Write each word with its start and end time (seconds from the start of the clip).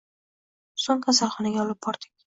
So`ng 0.85 1.05
kasalxonaga 1.05 1.65
olib 1.69 1.85
bordik 1.89 2.15